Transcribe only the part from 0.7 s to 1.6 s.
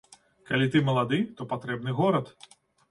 ты малады, то